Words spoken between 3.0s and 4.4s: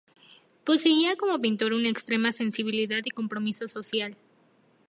y compromiso social.